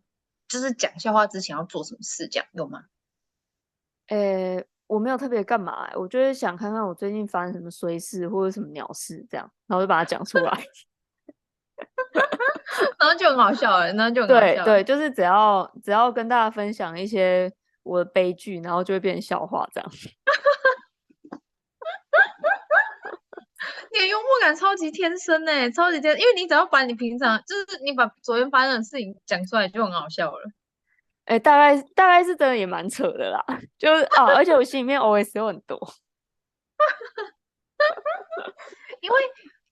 [0.49, 2.85] 就是讲笑话之前要做什么事，这样有吗？
[4.07, 10.49] 呃、我没有特别干嘛、我就是想看看我最近发生什么衰事或者什么鸟事，这样，然后就把它讲出来，
[12.99, 17.49] 然后就很好笑哎，然后就很好笑对对，就是只要只要跟大家分享一些
[17.83, 19.89] 我的悲剧，然后就会变成笑话这样。
[23.91, 30.39] 你的幽默感超级天生呢、欸，超级天生，因为你只要把你平常就是你把昨天发生的事情讲出来，就很好笑了。
[31.25, 33.43] 哎、欸，大概大概是真的也蛮扯的啦，
[33.79, 35.77] 就是啊，而且我心里面 OS 有很多。
[39.01, 39.17] 因为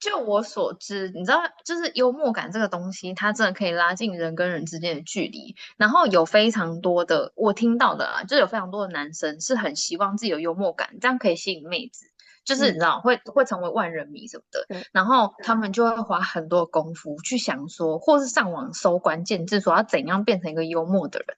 [0.06, 5.56] 就我所知，你知道，就是幽默感这个东西，它真的可以拉近人跟人之间的距离。
[5.78, 12.06] 然后有非常多的我听到的啊，就有非常多的男生是很希望自己有幽默感，这样可以吸引妹子。
[12.44, 21.38] 就是你知道、嗯、会会成为万人迷什么的，嗯、然后他们就会花很多功夫去想说，或是上网搜关键字，说要怎样变成一个幽默的人，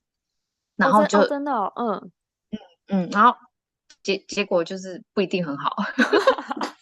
[0.75, 2.11] 然后就、哦、真的、哦，嗯
[2.51, 3.37] 嗯嗯，然后
[4.03, 5.73] 结结果就是不一定很好。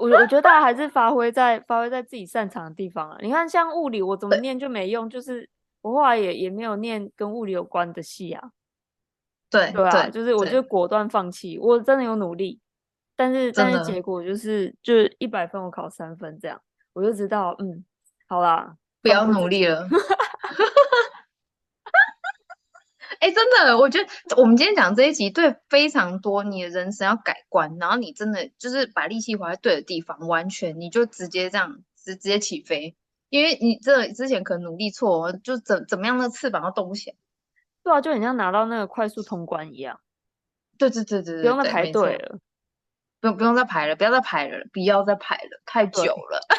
[0.00, 3.18] 我我觉得大家还是发挥在发挥在自己擅长的地方啊。
[3.20, 5.48] 你看，像物理，我怎么念就没用，就是
[5.82, 8.50] 我后来也也没有念跟物理有关的系啊。
[9.50, 12.58] 对对啊，就是我就果断放弃，我真的有努力。
[13.14, 16.58] 但是但是结果就是就是一百分我考三分这样，
[16.94, 17.84] 我就知道嗯，
[18.26, 19.86] 好啦，不要努力了。
[23.20, 32.96] 哎、欸，真的，我觉得我们今天讲这一集对非常多，你的人生要改观，然后你真的就是把力气花在对的地方，完全你就直接这样直直接起飞，
[33.28, 37.16] 因为你这之前可能努力错，就怎怎么样的翅膀都动不起来。
[37.82, 40.00] 对啊，就很像拿到那个快速通关一样。
[40.78, 42.38] 对对对对对，不用再排队了，
[43.20, 46.40] 不用不用再排了，不要再排了，不要再排了，太久了。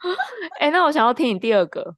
[0.60, 1.96] 哎、欸，那我想要听你第二个。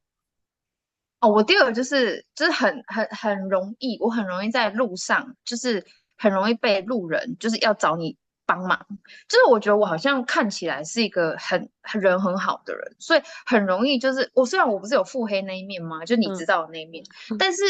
[1.23, 5.85] 哦，我第二个就是就是很很很容易，我很容易在路上，就是
[6.17, 8.17] 很容易被路人就是要找你。
[8.51, 8.85] 帮忙，
[9.29, 16.05] 就是我觉得我好像看起来是一个很很人很好的人，所以很容易就是我虽然我不是有腹黑那一面吗？
[16.05, 17.63] 就你知道的那一面， 嗯、但是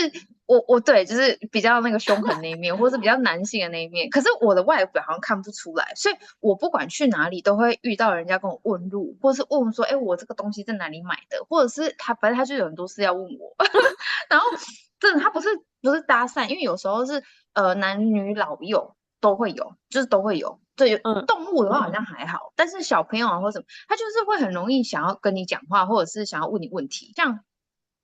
[0.47, 13.55] 我我对就是比较那个凶狠那一面，或是比较男性的那一面，可是我的外表好像看不出来，所以我不管去哪里都会遇到人家跟我问路，或是问说，哎，我这个东西在哪里买的，或者是他反正他就有很多事要问我，
[14.31, 14.47] 然后
[14.99, 15.49] 真的他不是
[15.83, 20.59] 不是搭讪，因为有时候是呃男女老幼都会有，就是都会有。
[20.89, 27.13] 对，动物的话好像还好，嗯、但是小朋友啊或什么，他就是会很容易想要跟你讲话，或者是想要问你问题。
[27.17, 27.41] 像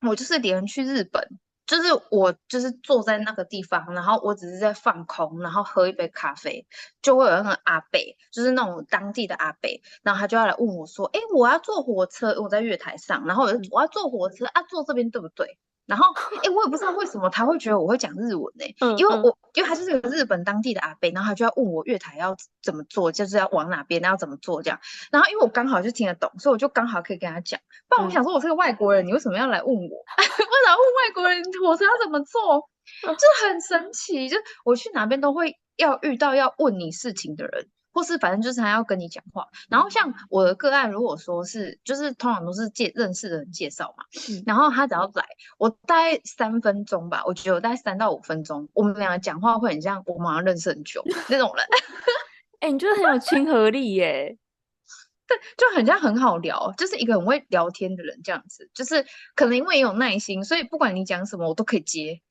[0.07, 6.67] 我就是连去日本，就是我就是坐在那个地方，然后我只是在放空，然后喝一杯咖啡，
[7.03, 18.65] 就会有那个阿北，就是那种当地的阿北，然后他就要来问我说：“哎，我要坐火车，我在月台上，然后我我要坐火车啊，坐这边对不对？”然后，哎，我也不知道为什么他会觉得我会讲日文呢？
[18.81, 24.79] 嗯、因为我因为他就是个日本当地的阿伯，然后他就要问我月台要怎么做，就是要往哪边，要怎么做这样。
[25.11, 27.61] 然后因为我刚好就听得懂，所以我就刚好可以跟他讲。
[27.89, 29.81] 不然我想说，我是个外国人，你为什么要来问我？
[29.81, 32.69] 为什么要问外国人火车要怎么做？
[33.03, 37.69] 就很神奇，就我去哪边都会要遇到要问你事情的人。
[37.97, 45.25] 或是反正就是他要跟你讲话，然后像我的个案，如果说是就是通常都是介认识的人介绍嘛，嗯、然后他只要来，
[45.57, 51.65] 我大概三分钟吧，我觉得我大概三到五分钟，我们两个讲话会很像我们好像认识很久 那种人。
[52.61, 54.37] 哎、欸，你觉得很有亲和力耶？
[55.27, 62.21] 对，就很像很好聊，就是一个很会聊天的人这样子，就是可能因为也有耐心，所以不管你讲什么，我都可以接。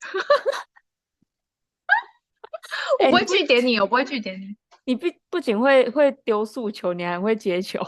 [3.04, 4.56] 我不会去点你，欸、你我不会去点你。
[4.86, 7.80] 你不不仅会会丢速球，你还会接球。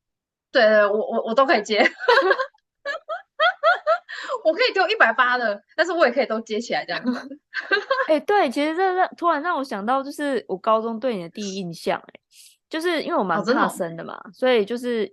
[0.50, 1.84] 对对，我我我都可以接。
[4.42, 7.38] 我可以丢一百八的，但是我也可以都接起来这样子。
[8.08, 12.20] 哎、欸，对，其实这让突然让我想到，就是我高中对你的第一印象，哎，
[12.70, 15.12] 就是因为我蛮怕生的嘛，哦、所以就是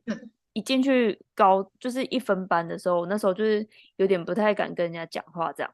[0.53, 5.73] 一进去高就是一分班的时候，那时候就是有点不太敢跟人家讲话这样。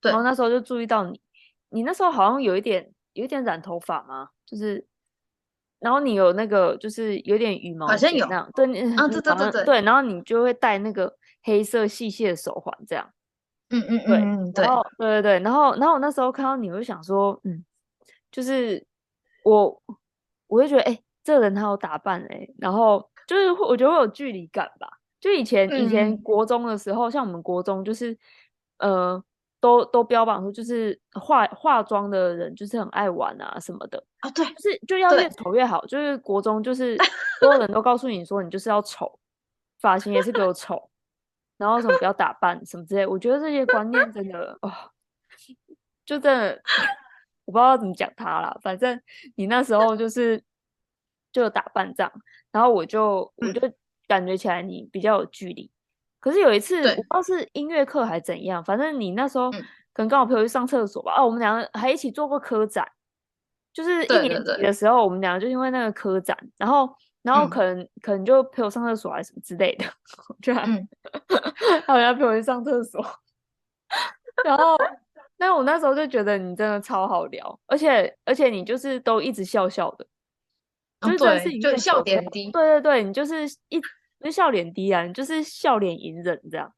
[0.00, 0.10] 对。
[0.10, 1.20] 然后那时候就注意到你，
[1.68, 2.90] 你那时候好像有一点。
[3.14, 4.28] 有一点染头发吗？
[4.50, 4.82] 就是，
[5.78, 8.50] 然后你有那个，就是有点羽毛，好像有那样。
[8.54, 8.64] 对，
[8.96, 13.12] 啊，对对对对，对，然后你就会戴那个黑色细细的手环，这样。
[13.68, 17.62] 嗯嗯嗯，对，然后对对对，然后然后我那时候看到你，我就想说，嗯，
[18.32, 18.86] 就是
[19.44, 19.82] 我，
[20.46, 24.88] 我就觉得，哎，这个人他有打扮哎，然后就是我觉得会有距离感吧。
[25.20, 28.16] 就以前以前国中的时候，像我们国中就是，
[28.78, 29.22] 呃。
[29.60, 36.96] 都都标榜说，就是化化妆的人就是很爱玩啊什么的啊，对，就是就要越丑越好，就是国中就是
[37.40, 39.18] 所有人都告诉你说，你就是要丑，
[39.80, 40.90] 发型也是给我丑，
[41.56, 44.72] 然后什么不要打扮什么之类，我觉得这些观念真的哦，
[46.04, 46.62] 就真的
[47.44, 49.00] 我不知道怎么讲他啦，反正
[49.34, 50.42] 你那时候就是
[51.32, 52.12] 就打扮这样，
[52.52, 53.72] 然后我就我就
[54.06, 55.70] 感觉起来你比较有距离。
[56.20, 61.12] 可是有一次，我不知道是音乐课还是怎样，反正你那时候可能刚好陪我去上厕所吧。
[61.12, 62.84] 哦、嗯啊，我们两个还一起做过科展，
[63.72, 69.84] 就是一年级的时候，我们两个就因为那个科展，然后然后可能、嗯、可能就陪我上厕所还是什么之类的，
[70.42, 70.88] 就还、嗯、
[71.86, 73.00] 他好像陪我去上厕所。
[74.44, 74.76] 然后，
[75.36, 80.04] 那我那时候就觉得你真的超好聊，而且而且你就是都一直笑笑的，
[81.00, 82.50] 哦、对，就笑点低。
[82.50, 83.80] 对对对，你就是一。
[84.24, 86.72] 就笑脸低啊，你就是笑脸隐忍这样。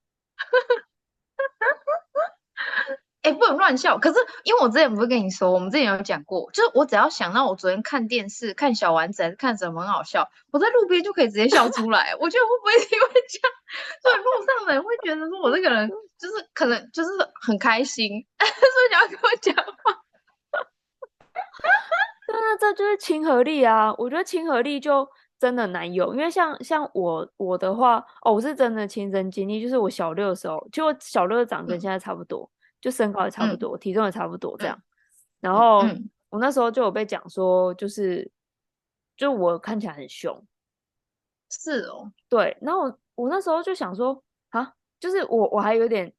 [3.22, 3.98] 哎、 欸，不能乱笑。
[3.98, 12.14] 可是因为我之前不是跟你说，我们之前有讲过，就是我只要想到我昨天看电视看小丸子还是看什么很好笑，我在路边就可以直接笑出来。
[12.18, 13.52] 我觉得会不会因为这样，
[14.02, 17.10] 所以路上的人会觉得说我这个人就是可能就是
[17.42, 19.72] 很开心， 所以你要跟我讲话。
[22.32, 23.92] 那这就是亲和力啊！
[23.98, 25.08] 我觉得亲和力就。
[25.40, 34.76] 真的难有，因为像像我我的话，哦，我是真的亲身经历，就是我小六的时候，就我小六的长跟现在差不多，嗯、就身高也差不多，嗯、体重也差不多这样。
[34.76, 34.84] 嗯、
[35.40, 38.30] 然后、嗯、我那时候就有被讲说，就是
[39.16, 40.46] 就我看起来很凶。
[41.48, 42.54] 是哦，对。
[42.60, 46.12] 然后我我那时候就想说，啊，就是我我还有点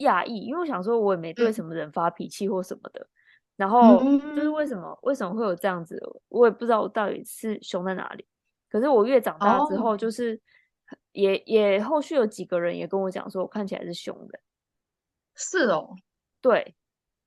[0.00, 3.00] 讶异，因为我想说我也没对什么人发脾气或什么的。
[3.00, 3.08] 嗯、
[3.56, 4.04] 然后
[4.34, 5.98] 就是为什么为什么会有这样子，
[6.28, 8.26] 我也不知道我到底是凶在哪里。
[8.76, 10.38] 可是我越长大之后，就是
[11.12, 11.40] 也、oh.
[11.46, 14.38] 也，也后续有几个人也跟我讲说，我看起来是凶的。
[15.34, 15.96] 是哦，
[16.42, 16.76] 对。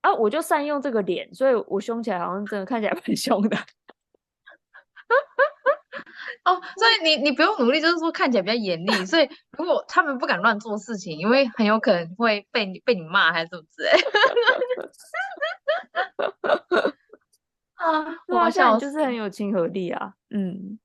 [0.02, 3.58] 啊，我就善用这个脸，所以我凶起来好像真的看起来蛮凶的。
[6.46, 8.92] 哦，所以你你不用努力，就是说看起来比较严厉。
[9.08, 9.28] 所以
[9.58, 13.90] 如果他们不敢乱做事情，因为很有可能会被你被你骂还是什么之类。
[17.80, 20.14] 啊，我好像就是很有亲和力啊。
[20.30, 20.78] 嗯，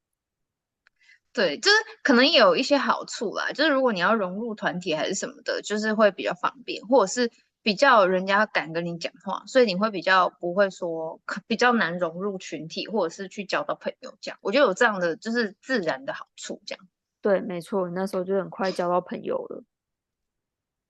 [1.35, 3.53] 对，就是可能也有一些好处啦。
[3.53, 7.31] 就是如果你要融入团体还是什么的，就是会比较方便，或者是。
[7.65, 11.19] 比较人家敢跟你讲话，所以你会比较不会说
[11.49, 14.39] 比较难融入群体，或者是去交到朋友这样。
[14.43, 16.87] 我觉得有这样的就是自然的好处这样。
[17.23, 19.65] 对，没错，那时候就很快交到朋友了。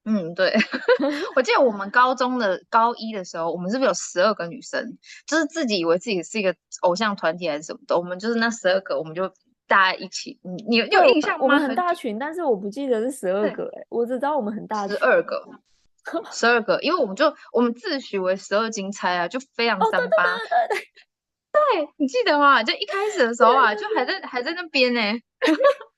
[0.03, 0.53] 嗯，对。
[1.37, 4.97] 我记得我们高中的高一的时候，我们是不是有十二个女生？
[5.25, 9.31] 就是自己以为自己是一个偶像团体还是什么的，我们就是那十二个，我们就
[9.67, 10.39] 大家一起。
[10.43, 11.43] 你你有印象吗？
[11.43, 14.97] 我们很大群，但是我不记得是十二个哎、欸，我只知道我们很大群。
[14.97, 15.43] 十二个。
[16.31, 20.35] 十二个，因为我们就我们自诩为十二金钗啊，就非常三八。
[20.35, 20.77] 哦、对，对，对，
[21.51, 22.61] 对，对，你记得吗？
[22.61, 25.23] 就一开始的时候啊，就还在还在那边呢、欸。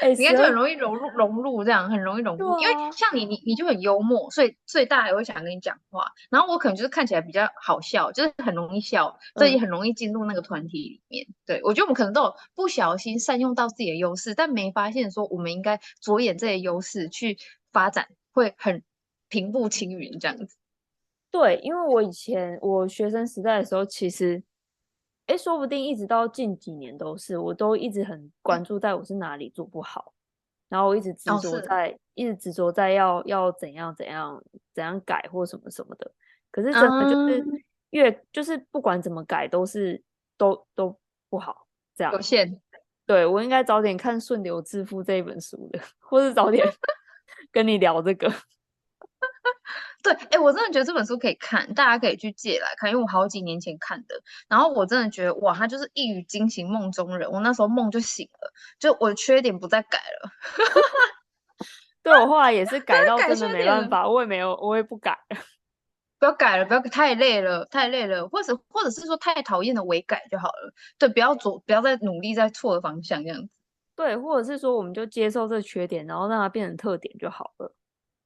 [0.00, 2.50] 欸、应该就很容易融入融入这样，很容易融入。
[2.50, 6.12] 啊、因为像你，你你就很幽默，所以所以大家也会想跟你讲话。
[6.30, 11.26] 然后我可能就是看起来比较好笑，就是很容易笑，所以也很容易进入那个团体里面。
[11.28, 17.36] 嗯、对，我觉得我们可能都有不小心善用到自己的优势，但没发现说我们应该着眼这些优势去。
[17.72, 18.82] 发展会很
[19.28, 20.56] 平步青云这样子，
[21.30, 24.42] 对，因为我以前我学生时代的时候，其实，
[25.30, 30.12] 哎，说不定一直到近几年都是，我都一直很关注在我是哪里做不好，
[30.68, 34.42] 然后我一直执着在，哦、一直执着在要要怎样怎样
[34.74, 36.10] 怎样改或什么什么的，
[36.50, 37.44] 可是真的就是
[37.90, 40.02] 越、嗯、就是不管怎么改都是
[40.36, 42.60] 都都不好，这样有限。
[43.06, 46.66] 对，我应该早点看《顺流致富》这一本书的，或是早点。
[47.52, 48.32] 跟你聊这个，
[50.02, 54.14] 对，哎、欸，我真的觉得这本书可以看，大家可以去借来看，因为我好几年前看的，
[54.48, 60.30] 然后我真的觉得哇，他就是一语惊醒梦中人，我那时候梦就醒了，就我的缺点不再改了。
[62.02, 65.18] 对，我后来也是改到真的没办法，我也没有，我也不改，
[66.18, 73.48] 不要改了，不要太累了，太累了，或者或者是说太讨厌的微改就好了，对，不要左，不要再努力在错的方向这样子。
[73.94, 77.70] 对，或者是说，我们就接受这缺点，然后让它变成特点就好了。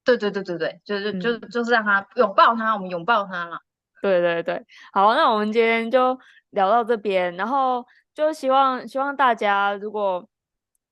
[0.04, 3.58] 对对对对对，就是、嗯、就就是让他拥抱他，我们拥抱他了。
[4.02, 6.18] 对对对，好，那我们今天就
[6.50, 10.28] 聊到这边，然后就希望希望大家如果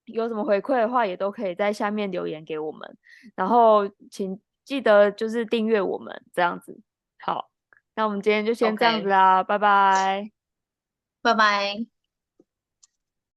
[0.06, 2.96] 有什么回馈的话，也都可以在下面留言给我们，
[3.36, 6.80] 然后请记得就是订阅我们这样子。
[7.20, 7.50] 好，
[7.94, 10.30] 那我们今天就先这样子啦，拜拜，
[11.20, 11.91] 拜拜。